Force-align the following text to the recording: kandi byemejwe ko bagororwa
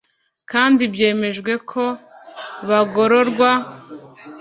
kandi 0.51 0.81
byemejwe 0.93 1.51
ko 1.69 1.83
bagororwa 2.67 3.51